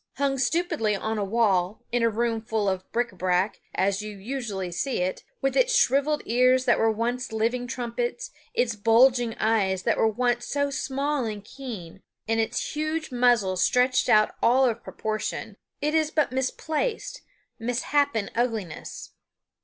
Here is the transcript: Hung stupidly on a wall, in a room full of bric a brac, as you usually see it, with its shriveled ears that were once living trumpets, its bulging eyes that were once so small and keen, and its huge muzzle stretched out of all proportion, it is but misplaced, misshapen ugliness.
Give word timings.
Hung 0.17 0.39
stupidly 0.39 0.95
on 0.95 1.19
a 1.19 1.23
wall, 1.23 1.83
in 1.91 2.01
a 2.01 2.09
room 2.09 2.41
full 2.41 2.67
of 2.67 2.91
bric 2.91 3.11
a 3.11 3.15
brac, 3.15 3.61
as 3.75 4.01
you 4.01 4.17
usually 4.17 4.71
see 4.71 4.97
it, 5.01 5.23
with 5.43 5.55
its 5.55 5.75
shriveled 5.77 6.23
ears 6.25 6.65
that 6.65 6.79
were 6.79 6.89
once 6.89 7.31
living 7.31 7.67
trumpets, 7.67 8.31
its 8.55 8.75
bulging 8.75 9.35
eyes 9.37 9.83
that 9.83 9.97
were 9.99 10.07
once 10.07 10.47
so 10.47 10.71
small 10.71 11.25
and 11.25 11.45
keen, 11.45 12.01
and 12.27 12.39
its 12.39 12.75
huge 12.75 13.11
muzzle 13.11 13.55
stretched 13.55 14.09
out 14.09 14.29
of 14.29 14.35
all 14.41 14.73
proportion, 14.73 15.55
it 15.81 15.93
is 15.93 16.09
but 16.09 16.31
misplaced, 16.31 17.21
misshapen 17.59 18.31
ugliness. 18.33 19.11